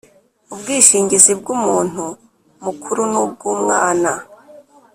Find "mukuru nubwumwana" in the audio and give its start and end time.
2.63-4.11